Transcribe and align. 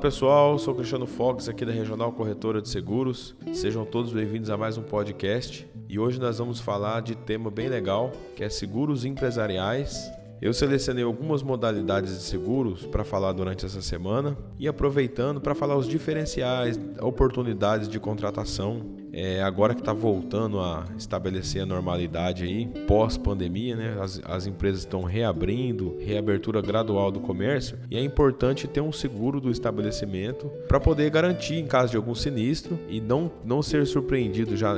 pessoal, 0.00 0.58
sou 0.58 0.74
Cristiano 0.74 1.06
Fox 1.06 1.46
aqui 1.46 1.62
da 1.62 1.72
Regional 1.72 2.10
Corretora 2.10 2.62
de 2.62 2.70
Seguros. 2.70 3.36
Sejam 3.52 3.84
todos 3.84 4.10
bem-vindos 4.14 4.48
a 4.48 4.56
mais 4.56 4.78
um 4.78 4.82
podcast 4.82 5.68
e 5.90 5.98
hoje 5.98 6.18
nós 6.18 6.38
vamos 6.38 6.58
falar 6.58 7.02
de 7.02 7.14
tema 7.14 7.50
bem 7.50 7.68
legal 7.68 8.10
que 8.34 8.42
é 8.42 8.48
seguros 8.48 9.04
empresariais. 9.04 10.10
Eu 10.40 10.54
selecionei 10.54 11.04
algumas 11.04 11.42
modalidades 11.42 12.14
de 12.16 12.22
seguros 12.22 12.86
para 12.86 13.04
falar 13.04 13.32
durante 13.32 13.66
essa 13.66 13.82
semana 13.82 14.38
e 14.58 14.66
aproveitando 14.66 15.38
para 15.38 15.54
falar 15.54 15.76
os 15.76 15.86
diferenciais, 15.86 16.80
oportunidades 17.02 17.86
de 17.86 18.00
contratação 18.00 18.80
é, 19.12 19.42
agora 19.42 19.74
que 19.74 19.80
está 19.80 19.92
voltando 19.92 20.60
a 20.60 20.84
estabelecer 20.96 21.62
a 21.62 21.66
normalidade 21.66 22.44
aí, 22.44 22.66
pós-pandemia, 22.86 23.76
né? 23.76 23.98
As, 24.00 24.20
as 24.24 24.46
empresas 24.46 24.80
estão 24.80 25.02
reabrindo, 25.02 25.96
reabertura 26.00 26.60
gradual 26.60 27.10
do 27.10 27.20
comércio, 27.20 27.78
e 27.90 27.96
é 27.96 28.02
importante 28.02 28.68
ter 28.68 28.80
um 28.80 28.92
seguro 28.92 29.40
do 29.40 29.50
estabelecimento 29.50 30.50
para 30.68 30.80
poder 30.80 31.10
garantir 31.10 31.56
em 31.56 31.66
caso 31.66 31.90
de 31.90 31.96
algum 31.96 32.14
sinistro 32.14 32.78
e 32.88 33.00
não, 33.00 33.30
não 33.44 33.62
ser 33.62 33.86
surpreendido 33.86 34.56
já 34.56 34.70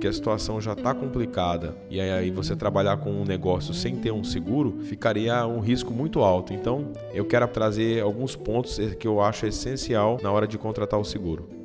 que 0.00 0.06
a 0.06 0.12
situação 0.12 0.60
já 0.60 0.72
está 0.72 0.94
complicada 0.94 1.76
e 1.90 2.00
aí 2.00 2.30
você 2.30 2.54
trabalhar 2.54 2.98
com 2.98 3.10
um 3.10 3.24
negócio 3.24 3.74
sem 3.74 3.96
ter 3.96 4.12
um 4.12 4.22
seguro, 4.22 4.78
ficaria 4.82 5.46
um 5.46 5.60
risco 5.60 5.92
muito 5.92 6.20
alto. 6.20 6.52
Então, 6.52 6.92
eu 7.12 7.24
quero 7.24 7.48
trazer 7.48 8.02
alguns 8.02 8.36
pontos 8.36 8.78
que 8.98 9.08
eu 9.08 9.20
acho 9.20 9.46
essencial 9.46 10.18
na 10.22 10.30
hora 10.30 10.46
de 10.46 10.58
contratar 10.58 11.00
o 11.00 11.04
seguro. 11.04 11.57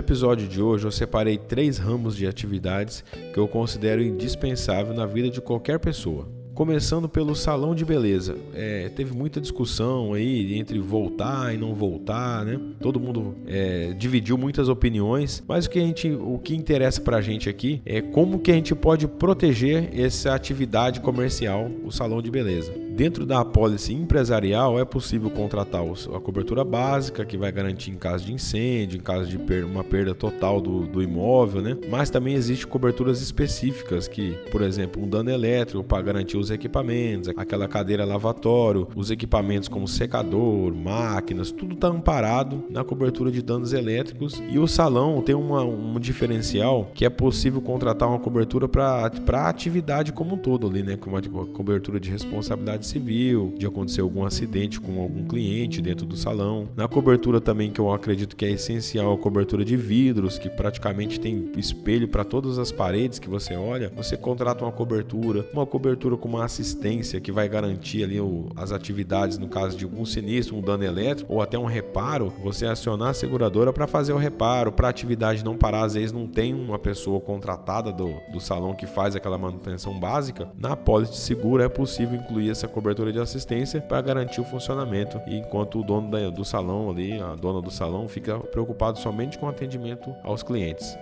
Episódio 0.00 0.48
de 0.48 0.60
hoje 0.60 0.86
eu 0.86 0.90
separei 0.90 1.38
três 1.38 1.78
ramos 1.78 2.16
de 2.16 2.26
atividades 2.26 3.04
que 3.32 3.38
eu 3.38 3.46
considero 3.46 4.02
indispensável 4.02 4.94
na 4.94 5.06
vida 5.06 5.30
de 5.30 5.40
qualquer 5.40 5.78
pessoa. 5.78 6.26
Começando 6.54 7.08
pelo 7.08 7.34
salão 7.34 7.74
de 7.74 7.84
beleza. 7.84 8.36
É, 8.52 8.90
teve 8.90 9.14
muita 9.14 9.40
discussão 9.40 10.12
aí 10.12 10.58
entre 10.58 10.78
voltar 10.78 11.54
e 11.54 11.56
não 11.56 11.74
voltar, 11.74 12.44
né? 12.44 12.60
Todo 12.80 13.00
mundo 13.00 13.34
é, 13.46 13.94
dividiu 13.96 14.36
muitas 14.36 14.68
opiniões, 14.68 15.42
mas 15.46 15.64
o 15.64 15.70
que, 15.70 15.78
a 15.78 15.82
gente, 15.82 16.10
o 16.10 16.38
que 16.38 16.54
interessa 16.54 17.00
pra 17.00 17.20
gente 17.20 17.48
aqui 17.48 17.80
é 17.86 18.02
como 18.02 18.40
que 18.40 18.50
a 18.50 18.54
gente 18.54 18.74
pode 18.74 19.06
proteger 19.06 19.90
essa 19.98 20.34
atividade 20.34 21.00
comercial, 21.00 21.70
o 21.84 21.90
salão 21.90 22.20
de 22.20 22.30
beleza. 22.30 22.72
Dentro 23.00 23.24
da 23.24 23.40
apólice 23.40 23.94
empresarial 23.94 24.78
é 24.78 24.84
possível 24.84 25.30
contratar 25.30 25.82
a 25.82 26.20
cobertura 26.20 26.62
básica, 26.62 27.24
que 27.24 27.38
vai 27.38 27.50
garantir 27.50 27.90
em 27.90 27.96
caso 27.96 28.26
de 28.26 28.34
incêndio, 28.34 28.98
em 28.98 29.00
caso 29.00 29.26
de 29.26 29.38
uma 29.64 29.82
perda 29.82 30.14
total 30.14 30.60
do, 30.60 30.86
do 30.86 31.02
imóvel, 31.02 31.62
né? 31.62 31.78
Mas 31.88 32.10
também 32.10 32.34
existem 32.34 32.68
coberturas 32.68 33.22
específicas, 33.22 34.06
que, 34.06 34.32
por 34.52 34.60
exemplo, 34.60 35.02
um 35.02 35.08
dano 35.08 35.30
elétrico 35.30 35.82
para 35.82 36.02
garantir 36.02 36.36
os 36.36 36.50
equipamentos, 36.50 37.30
aquela 37.38 37.66
cadeira 37.66 38.04
lavatório, 38.04 38.86
os 38.94 39.10
equipamentos 39.10 39.66
como 39.66 39.88
secador, 39.88 40.74
máquinas, 40.74 41.50
tudo 41.50 41.76
está 41.76 41.88
amparado 41.88 42.64
na 42.68 42.84
cobertura 42.84 43.30
de 43.30 43.40
danos 43.40 43.72
elétricos. 43.72 44.42
E 44.50 44.58
o 44.58 44.68
salão 44.68 45.22
tem 45.22 45.34
uma, 45.34 45.64
um 45.64 45.98
diferencial 45.98 46.90
que 46.92 47.06
é 47.06 47.08
possível 47.08 47.62
contratar 47.62 48.10
uma 48.10 48.18
cobertura 48.18 48.68
para 48.68 49.10
a 49.32 49.48
atividade 49.48 50.12
como 50.12 50.34
um 50.34 50.38
todo 50.38 50.66
ali, 50.66 50.82
né? 50.82 50.98
Com 50.98 51.08
uma 51.08 51.22
cobertura 51.46 51.98
de 51.98 52.10
responsabilidade 52.10 52.89
civil, 52.90 53.54
de 53.56 53.66
acontecer 53.66 54.00
algum 54.00 54.24
acidente 54.24 54.80
com 54.80 55.00
algum 55.00 55.24
cliente 55.24 55.80
dentro 55.80 56.06
do 56.06 56.16
salão. 56.16 56.68
Na 56.76 56.88
cobertura 56.88 57.40
também 57.40 57.70
que 57.70 57.80
eu 57.80 57.92
acredito 57.92 58.36
que 58.36 58.44
é 58.44 58.50
essencial 58.50 59.12
a 59.12 59.18
cobertura 59.18 59.64
de 59.64 59.76
vidros, 59.76 60.38
que 60.38 60.48
praticamente 60.48 61.18
tem 61.18 61.50
espelho 61.56 62.08
para 62.08 62.24
todas 62.24 62.58
as 62.58 62.72
paredes 62.72 63.18
que 63.18 63.28
você 63.28 63.54
olha. 63.54 63.92
Você 63.96 64.16
contrata 64.16 64.64
uma 64.64 64.72
cobertura, 64.72 65.48
uma 65.52 65.64
cobertura 65.64 66.16
com 66.16 66.28
uma 66.28 66.44
assistência 66.44 67.20
que 67.20 67.32
vai 67.32 67.48
garantir 67.48 68.04
ali 68.04 68.20
o, 68.20 68.48
as 68.56 68.72
atividades 68.72 69.38
no 69.38 69.48
caso 69.48 69.76
de 69.76 69.84
algum 69.84 70.04
sinistro, 70.04 70.56
um 70.56 70.60
dano 70.60 70.84
elétrico 70.84 71.32
ou 71.32 71.40
até 71.40 71.58
um 71.58 71.66
reparo, 71.66 72.32
você 72.42 72.66
acionar 72.66 73.10
a 73.10 73.14
seguradora 73.14 73.72
para 73.72 73.86
fazer 73.86 74.12
o 74.12 74.18
reparo, 74.18 74.72
para 74.72 74.88
a 74.88 74.90
atividade 74.90 75.44
não 75.44 75.56
parar, 75.56 75.84
às 75.84 75.94
vezes 75.94 76.12
não 76.12 76.26
tem 76.26 76.52
uma 76.52 76.78
pessoa 76.78 77.20
contratada 77.20 77.92
do, 77.92 78.14
do 78.32 78.40
salão 78.40 78.74
que 78.74 78.86
faz 78.86 79.14
aquela 79.14 79.38
manutenção 79.38 79.98
básica. 79.98 80.48
Na 80.58 80.76
pólice 80.76 81.12
de 81.12 81.18
seguro 81.18 81.62
é 81.62 81.68
possível 81.68 82.18
incluir 82.18 82.50
essa 82.50 82.66
cobertura 82.66 82.79
de 83.12 83.20
assistência 83.20 83.80
para 83.80 84.00
garantir 84.00 84.40
o 84.40 84.44
funcionamento, 84.44 85.20
enquanto 85.26 85.80
o 85.80 85.84
dono 85.84 86.10
da, 86.10 86.30
do 86.30 86.44
salão 86.44 86.90
ali, 86.90 87.20
a 87.20 87.34
dona 87.34 87.60
do 87.60 87.70
salão, 87.70 88.08
fica 88.08 88.38
preocupado 88.38 88.98
somente 88.98 89.38
com 89.38 89.46
o 89.46 89.48
atendimento 89.48 90.14
aos 90.22 90.42
clientes. 90.42 90.98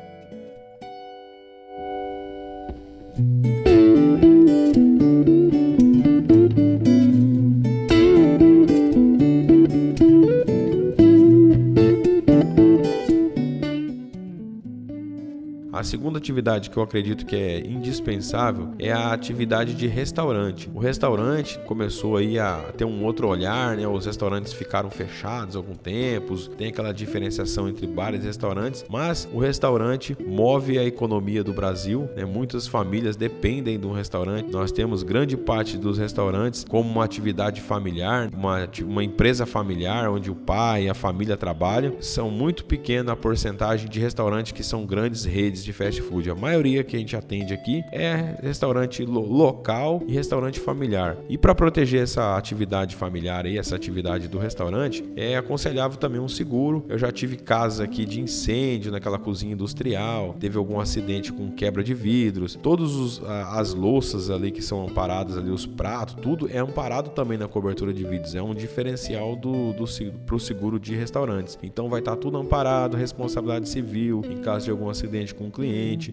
Segunda 15.89 16.19
atividade 16.19 16.69
que 16.69 16.77
eu 16.77 16.83
acredito 16.83 17.25
que 17.25 17.35
é 17.35 17.61
indispensável 17.61 18.69
é 18.79 18.93
a 18.93 19.11
atividade 19.11 19.73
de 19.75 19.87
restaurante. 19.87 20.71
O 20.75 20.79
restaurante 20.79 21.59
começou 21.61 22.19
aí 22.19 22.39
a 22.39 22.59
ter 22.77 22.85
um 22.85 23.03
outro 23.05 23.27
olhar, 23.27 23.75
né? 23.75 23.89
Os 23.89 24.05
restaurantes 24.05 24.53
ficaram 24.53 24.91
fechados 24.91 25.57
algum 25.57 25.75
tempo, 25.75 26.37
tem 26.51 26.69
aquela 26.69 26.93
diferenciação 26.93 27.69
entre 27.69 27.87
bares 27.87 28.23
e 28.23 28.27
restaurantes, 28.27 28.85
mas 28.91 29.27
o 29.33 29.39
restaurante 29.39 30.15
move 30.27 30.79
a 30.79 30.85
economia 30.85 31.43
do 31.43 31.55
Brasil, 31.55 32.07
né? 32.15 32.27
Muitas 32.27 32.67
famílias 32.67 33.17
dependem 33.17 33.79
do 33.79 33.91
restaurante. 33.91 34.53
Nós 34.53 34.71
temos 34.71 35.03
grande 35.03 35.39
parte 35.39 35.79
dos 35.79 35.97
restaurantes 35.97 36.65
como 36.69 36.91
uma 36.91 37.05
atividade 37.05 37.63
familiar, 37.63 38.29
uma, 38.35 38.69
uma 38.85 39.03
empresa 39.03 39.47
familiar 39.47 40.11
onde 40.11 40.31
o 40.31 40.35
pai 40.35 40.85
e 40.85 40.89
a 40.91 40.95
família 40.95 41.37
trabalham. 41.37 41.95
São 42.01 42.31
muito 42.31 42.67
pequena 42.67 43.13
a 43.13 43.17
porcentagem 43.17 43.89
de 43.89 43.99
restaurantes 43.99 44.53
que 44.53 44.63
são 44.63 44.85
grandes 44.85 45.25
redes 45.25 45.65
de 45.65 45.78
fast 45.79 46.03
food. 46.03 46.29
A 46.29 46.35
maioria 46.35 46.83
que 46.83 46.97
a 46.97 46.99
gente 46.99 47.15
atende 47.15 47.55
aqui 47.55 47.85
é 47.93 48.35
restaurante 48.43 49.05
lo 49.05 49.21
local 49.21 50.03
e 50.09 50.13
restaurante 50.13 50.59
familiar. 50.59 51.17
E 51.29 51.39
para 51.39 51.55
proteger 51.55 52.03
essa 52.03 52.37
atividade 52.37 52.97
familiar 52.97 53.47
e 53.47 53.57
essa 53.57 53.77
atividade 53.77 54.27
do 54.27 54.39
restaurante, 54.39 55.05
é 55.17 55.37
aconselhável 55.37 55.97
também 55.97 56.21
um 56.21 56.29
seguro. 56.29 56.85
Eu 56.89 56.99
já 56.99 57.13
tive 57.13 57.37
casos 57.37 57.81
aqui 57.81 58.05
de 58.05 58.21
incêndio 58.21 58.91
naquela 58.91 59.19
cozinha 59.19 59.53
industrial, 59.53 60.35
teve 60.41 60.59
algum 60.59 60.81
acidente 60.81 61.33
com 61.33 61.53
quebra 61.53 61.85
de 61.85 61.95
vidros, 61.95 62.59
todas 62.61 63.23
as 63.53 63.73
louças 63.73 64.31
ali 64.31 64.51
que 64.51 64.63
são 64.63 64.85
amparadas 64.85 65.39
ali, 65.39 65.51
os 65.51 65.65
pratos, 65.65 66.17
tudo 66.21 66.49
é 66.51 66.59
amparado 66.59 67.11
também 67.11 67.39
na 67.39 67.47
cobertura 67.47 67.93
de 67.93 68.03
vidros. 68.03 68.35
É 68.35 68.43
um 68.43 68.55
diferencial 68.55 69.37
do, 69.37 69.73
do 69.73 69.85
para 70.27 70.35
o 70.35 70.41
seguro 70.41 70.81
de 70.81 70.95
restaurantes. 70.97 71.59
Então 71.63 71.89
vai 71.89 72.01
estar 72.01 72.13
tá 72.13 72.17
tudo 72.17 72.37
amparado, 72.37 72.97
responsabilidade 72.97 73.69
civil 73.69 74.23
em 74.29 74.39
caso 74.39 74.65
de 74.65 74.71
algum 74.71 74.89
acidente 74.89 75.35
com 75.35 75.51
cliente, 75.51 75.68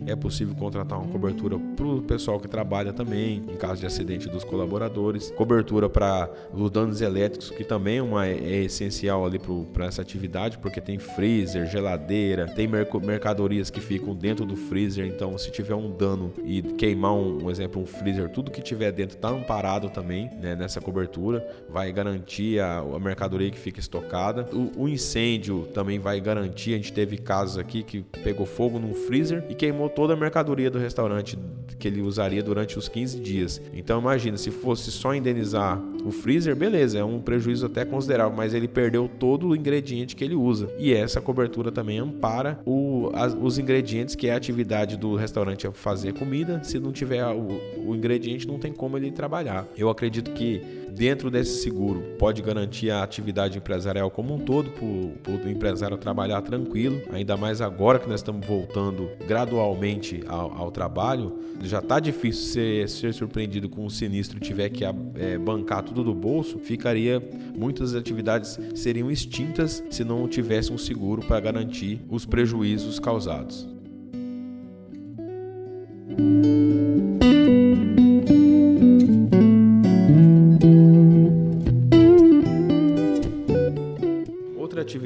é 0.05 0.15
possível 0.15 0.55
contratar 0.55 0.99
uma 0.99 1.11
cobertura 1.11 1.57
para 1.75 1.85
o 1.85 2.01
pessoal 2.01 2.39
que 2.39 2.47
trabalha 2.47 2.93
também, 2.93 3.41
em 3.49 3.55
caso 3.55 3.79
de 3.79 3.85
acidente 3.85 4.29
dos 4.29 4.43
colaboradores, 4.43 5.31
cobertura 5.31 5.89
para 5.89 6.29
os 6.53 6.69
danos 6.71 7.01
elétricos, 7.01 7.49
que 7.49 7.63
também 7.63 7.97
é, 7.97 8.01
uma, 8.01 8.27
é 8.27 8.63
essencial 8.63 9.25
ali 9.25 9.39
para 9.73 9.85
essa 9.85 10.01
atividade, 10.01 10.57
porque 10.57 10.81
tem 10.81 10.97
freezer, 10.99 11.65
geladeira, 11.67 12.47
tem 12.47 12.67
mercadorias 12.67 13.69
que 13.69 13.79
ficam 13.79 14.15
dentro 14.15 14.45
do 14.45 14.55
freezer, 14.55 15.05
então 15.05 15.37
se 15.37 15.51
tiver 15.51 15.75
um 15.75 15.91
dano 15.91 16.33
e 16.43 16.61
queimar 16.61 17.13
um, 17.13 17.45
um 17.45 17.51
exemplo, 17.51 17.81
um 17.81 17.85
freezer, 17.85 18.29
tudo 18.29 18.51
que 18.51 18.61
tiver 18.61 18.91
dentro 18.91 19.15
está 19.15 19.29
amparado 19.29 19.89
também 19.89 20.29
né, 20.41 20.55
nessa 20.55 20.81
cobertura, 20.81 21.45
vai 21.69 21.91
garantir 21.91 22.59
a, 22.59 22.79
a 22.79 22.99
mercadoria 22.99 23.49
que 23.49 23.59
fica 23.59 23.79
estocada. 23.79 24.47
O, 24.53 24.83
o 24.83 24.89
incêndio 24.89 25.67
também 25.73 25.99
vai 25.99 26.19
garantir, 26.19 26.73
a 26.73 26.77
gente 26.77 26.93
teve 26.93 27.17
casos 27.17 27.57
aqui 27.57 27.83
que 27.83 28.01
pegou 28.23 28.45
fogo 28.45 28.79
num 28.79 28.93
freezer 28.93 29.44
e 29.49 29.55
queimou 29.55 29.89
toda 29.89 30.13
a 30.13 30.17
mercadoria 30.17 30.69
do 30.69 30.79
restaurante 30.79 31.37
que 31.77 31.87
ele 31.87 32.01
usaria 32.01 32.41
durante 32.41 32.77
os 32.77 32.87
15 32.87 33.19
dias. 33.19 33.61
Então 33.73 33.99
imagina, 33.99 34.37
se 34.37 34.51
fosse 34.51 34.91
só 34.91 35.13
indenizar 35.13 35.81
o 36.05 36.11
freezer, 36.11 36.55
beleza, 36.55 36.99
é 36.99 37.03
um 37.03 37.19
prejuízo 37.19 37.65
até 37.65 37.83
considerável, 37.83 38.35
mas 38.35 38.53
ele 38.53 38.67
perdeu 38.67 39.09
todo 39.19 39.47
o 39.47 39.55
ingrediente 39.55 40.15
que 40.15 40.23
ele 40.23 40.35
usa. 40.35 40.69
E 40.77 40.93
essa 40.93 41.19
cobertura 41.19 41.71
também 41.71 41.97
ampara 41.97 42.59
o, 42.65 43.09
as, 43.13 43.33
os 43.33 43.57
ingredientes 43.57 44.13
que 44.13 44.27
é 44.27 44.33
a 44.33 44.37
atividade 44.37 44.97
do 44.97 45.15
restaurante 45.15 45.65
é 45.65 45.71
fazer 45.71 46.13
comida. 46.13 46.63
Se 46.63 46.79
não 46.79 46.91
tiver 46.91 47.25
o, 47.25 47.59
o 47.87 47.95
ingrediente, 47.95 48.47
não 48.47 48.59
tem 48.59 48.71
como 48.71 48.97
ele 48.97 49.11
trabalhar. 49.11 49.65
Eu 49.75 49.89
acredito 49.89 50.31
que 50.31 50.61
dentro 50.95 51.29
desse 51.29 51.61
seguro 51.61 52.01
pode 52.17 52.41
garantir 52.41 52.89
a 52.89 53.03
atividade 53.03 53.57
empresarial 53.57 54.09
como 54.09 54.33
um 54.33 54.39
todo, 54.39 54.69
para 54.69 55.33
o 55.33 55.49
empresário 55.49 55.97
trabalhar 55.97 56.41
tranquilo, 56.41 57.01
ainda 57.11 57.35
mais 57.35 57.61
agora 57.61 57.99
que 57.99 58.07
nós 58.07 58.21
estamos 58.21 58.45
voltando 58.45 59.09
gradualmente 59.27 60.21
ao, 60.27 60.53
ao 60.55 60.71
trabalho. 60.71 61.37
Já 61.61 61.79
está 61.79 61.99
difícil 61.99 62.53
ser, 62.53 62.89
ser 62.89 63.13
surpreendido 63.13 63.69
com 63.69 63.85
um 63.85 63.89
sinistro 63.89 64.39
tiver 64.39 64.69
que 64.69 64.85
é, 64.85 65.37
bancar 65.37 65.83
tudo 65.83 65.94
tudo 65.95 66.13
do 66.13 66.13
bolso, 66.13 66.59
ficaria 66.59 67.23
muitas 67.57 67.95
atividades 67.95 68.59
seriam 68.75 69.09
extintas 69.09 69.81
se 69.89 70.03
não 70.03 70.27
tivesse 70.27 70.71
um 70.71 70.77
seguro 70.77 71.21
para 71.21 71.39
garantir 71.39 72.01
os 72.09 72.25
prejuízos 72.25 72.99
causados. 72.99 73.74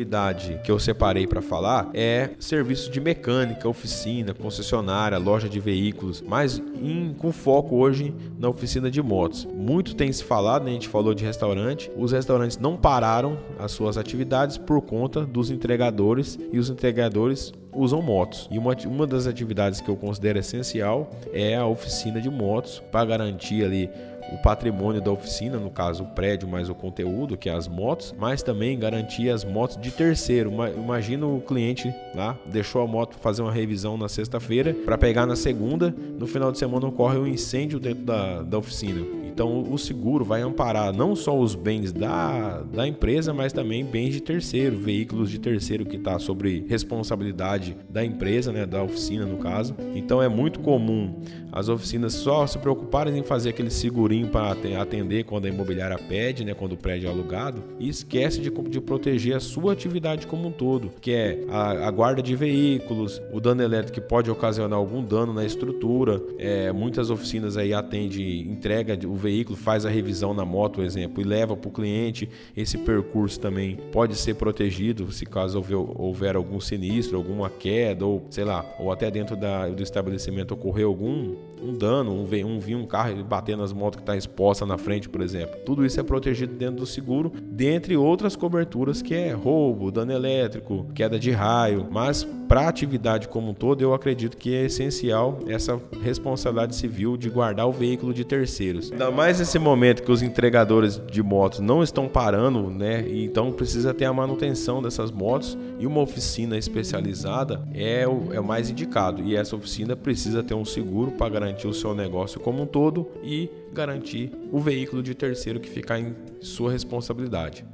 Atividade 0.10 0.60
que 0.64 0.72
eu 0.72 0.80
separei 0.80 1.28
para 1.28 1.42
falar 1.42 1.90
é 1.94 2.32
serviço 2.40 2.90
de 2.90 3.00
mecânica, 3.00 3.70
oficina, 3.70 4.34
concessionária, 4.34 5.18
loja 5.18 5.48
de 5.48 5.60
veículos, 5.60 6.24
mas 6.26 6.62
em, 6.82 7.14
com 7.18 7.32
foco 7.32 7.76
hoje 7.76 8.14
na 8.38 8.50
oficina 8.50 8.90
de 8.90 9.02
motos. 9.02 9.46
Muito 9.46 9.96
tem 9.96 10.12
se 10.12 10.24
falado, 10.24 10.64
né? 10.64 10.72
a 10.72 10.74
gente 10.74 10.88
falou 10.88 11.14
de 11.14 11.24
restaurante, 11.24 11.92
os 11.96 12.12
restaurantes 12.12 12.58
não 12.58 12.76
pararam 12.76 13.38
as 13.60 13.72
suas 13.72 13.98
atividades 13.98 14.58
por 14.58 14.82
conta 14.82 15.24
dos 15.26 15.52
entregadores 15.52 16.40
e 16.52 16.58
os 16.58 16.70
entregadores 16.70 17.54
usam 17.74 18.02
motos. 18.02 18.48
E 18.52 18.58
uma, 18.58 18.76
uma 18.86 19.08
das 19.08 19.28
atividades 19.28 19.82
que 19.82 19.90
eu 19.90 19.96
considero 19.96 20.40
essencial 20.40 21.10
é 21.34 21.56
a 21.56 21.66
oficina 21.66 22.22
de 22.22 22.30
motos 22.30 22.82
para 22.92 23.06
garantir 23.06 23.64
ali 23.64 23.90
o 24.32 24.38
patrimônio 24.38 25.02
da 25.02 25.12
oficina, 25.12 25.58
no 25.58 25.70
caso 25.70 26.04
o 26.04 26.08
prédio 26.08 26.48
mais 26.48 26.70
o 26.70 26.76
conteúdo, 26.76 27.38
que 27.38 27.50
é 27.50 27.54
as 27.54 27.68
motos, 27.68 28.14
mas 28.18 28.44
também 28.44 28.78
garantir 28.78 29.30
as 29.30 29.44
motos 29.44 29.78
de 29.78 29.92
terceiro. 29.92 30.52
Imagina 30.78 31.26
o 31.26 31.42
cliente 31.42 31.94
lá, 32.16 32.38
deixou 32.46 32.82
a 32.82 32.88
moto 32.88 33.12
para 33.12 33.20
fazer 33.20 33.42
uma 33.42 33.52
revisão 33.52 33.98
na 33.98 34.08
sexta-feira, 34.08 34.74
para 34.86 34.98
pegar 34.98 35.26
na 35.26 35.36
segunda, 35.36 35.94
no 36.18 36.28
final 36.28 36.52
de 36.52 36.60
semana 36.60 36.88
ocorre 36.88 37.18
um 37.18 37.28
incêndio 37.28 37.80
dentro 37.80 38.04
da, 38.04 38.42
da 38.44 38.58
oficina. 38.58 39.02
Então, 39.40 39.62
o 39.72 39.78
seguro 39.78 40.26
vai 40.26 40.42
amparar 40.42 40.92
não 40.92 41.16
só 41.16 41.38
os 41.38 41.56
bens 41.56 41.94
da, 41.94 42.62
da 42.74 42.86
empresa, 42.86 43.34
mas 43.34 43.54
também 43.54 43.86
bens 43.86 44.14
de 44.14 44.20
terceiro, 44.20 44.78
veículos 44.78 45.32
de 45.32 45.40
terceiro 45.40 45.86
que 45.86 45.96
está 45.96 46.20
sobre 46.20 46.66
responsabilidade 46.68 47.59
da 47.90 48.04
empresa, 48.04 48.52
né, 48.52 48.66
da 48.66 48.84
oficina 48.84 49.26
no 49.26 49.38
caso. 49.38 49.76
Então, 49.96 50.22
é 50.22 50.28
muito 50.28 50.60
comum 50.60 51.22
as 51.52 51.70
oficinas 51.70 52.14
só 52.14 52.46
se 52.46 52.58
preocuparem 52.58 53.18
em 53.18 53.24
fazer 53.24 53.50
aquele 53.50 53.70
segurinho 53.72 54.28
para 54.28 54.56
atender 54.80 55.24
quando 55.24 55.46
a 55.46 55.50
imobiliária 55.50 55.98
pede, 55.98 56.46
né, 56.46 56.54
quando 56.54 56.74
o 56.74 56.78
prédio 56.78 57.08
é 57.08 57.12
alugado, 57.12 57.64
e 57.80 57.90
esquece 57.90 58.40
de, 58.40 58.50
de 58.50 58.82
proteger 58.82 59.36
a 59.36 59.40
sua 59.40 59.74
atividade 59.74 60.28
como 60.28 60.48
um 60.48 60.52
todo, 60.52 60.92
que 61.02 61.12
é 61.12 61.46
a, 61.50 61.88
a 61.88 61.92
guarda 61.92 62.22
de 62.22 62.36
veículos, 62.36 63.22
o 63.32 63.40
dano 63.40 63.62
elétrico 63.62 64.00
que 64.00 64.02
pode 64.02 64.30
ocasionar 64.30 64.78
algum 64.78 65.04
dano 65.04 65.34
na 65.34 65.46
estrutura. 65.46 66.22
É, 66.38 66.72
muitas 66.72 67.10
oficinas 67.10 67.58
aí 67.58 67.74
atendem 67.74 68.10
entrega 68.42 68.98
o 69.08 69.16
veículo 69.16 69.58
faz 69.58 69.86
a 69.86 69.90
revisão 69.90 70.34
na 70.34 70.46
moto, 70.46 70.82
exemplo, 70.82 71.22
e 71.22 71.26
leva 71.26 71.56
para 71.56 71.70
o 71.70 71.72
cliente. 71.72 72.30
Esse 72.56 72.78
percurso 72.78 73.40
também 73.40 73.78
pode 73.92 74.16
ser 74.16 74.36
protegido 74.36 75.12
se 75.12 75.26
caso 75.26 75.58
houver, 75.58 75.78
houver, 75.78 76.36
algum 76.36 76.60
sinistro, 76.60 77.18
alguma 77.18 77.49
queda, 77.50 78.06
ou 78.06 78.26
sei 78.30 78.44
lá, 78.44 78.66
ou 78.80 78.92
até 78.92 79.10
dentro 79.10 79.36
da, 79.36 79.68
do 79.68 79.84
estabelecimento 79.84 80.54
ocorrer 80.54 80.86
algum 80.86 81.36
um 81.62 81.74
dano, 81.74 82.12
um, 82.14 82.24
um 82.46 82.60
vir 82.60 82.76
um 82.76 82.86
carro 82.86 83.24
bater 83.24 83.58
nas 83.58 83.74
motos 83.74 83.98
que 83.98 84.04
está 84.04 84.16
exposta 84.16 84.66
na 84.66 84.78
frente, 84.78 85.10
por 85.10 85.22
exemplo. 85.22 85.60
Tudo 85.66 85.86
isso 85.86 86.00
é 86.00 86.04
protegido 86.04 86.54
dentro 86.54 86.78
do 86.78 86.86
seguro, 86.86 87.32
dentre 87.44 87.98
outras 87.98 88.36
coberturas 88.36 89.02
que 89.02 89.14
é 89.14 89.32
roubo, 89.32 89.92
dano 89.92 90.12
elétrico, 90.12 90.86
queda 90.94 91.20
de 91.20 91.32
raio, 91.32 91.88
mas 91.90 92.26
para 92.48 92.62
a 92.62 92.68
atividade 92.68 93.28
como 93.28 93.52
um 93.52 93.54
todo, 93.54 93.82
eu 93.82 93.94
acredito 93.94 94.36
que 94.36 94.56
é 94.56 94.66
essencial 94.66 95.40
essa 95.48 95.80
responsabilidade 96.02 96.76
civil 96.76 97.16
de 97.16 97.30
guardar 97.30 97.68
o 97.68 97.72
veículo 97.72 98.14
de 98.14 98.26
terceiros. 98.26 98.92
Ainda 98.92 99.12
mais 99.12 99.38
nesse 99.38 99.60
momento 99.60 100.02
que 100.02 100.12
os 100.12 100.24
entregadores 100.24 101.00
de 101.12 101.22
motos 101.22 101.60
não 101.60 101.84
estão 101.84 102.08
parando, 102.08 102.70
né? 102.72 103.06
Então 103.08 103.52
precisa 103.52 103.94
ter 103.94 104.06
a 104.06 104.14
manutenção 104.14 104.82
dessas 104.82 105.12
motos 105.12 105.56
e 105.78 105.86
uma 105.86 106.02
oficina 106.02 106.58
especializada 106.58 107.39
é 107.74 108.08
o 108.08 108.34
é 108.34 108.40
mais 108.40 108.70
indicado. 108.70 109.22
E 109.24 109.36
essa 109.36 109.56
oficina 109.56 109.96
precisa 109.96 110.44
ter 110.44 110.54
um 110.54 110.66
seguro 110.66 111.12
para 111.12 111.30
garantir 111.30 111.68
o 111.68 111.74
seu 111.74 111.94
negócio 111.94 112.40
como 112.40 112.64
um 112.64 112.66
todo 112.66 113.08
e 113.24 113.50
garantir 113.74 114.32
o 114.52 114.60
veículo 114.60 115.04
de 115.04 115.14
terceiro 115.14 115.60
que 115.60 115.70
ficar 115.70 116.00
em 116.00 116.16
sua 116.42 116.72
responsabilidade. 116.72 117.66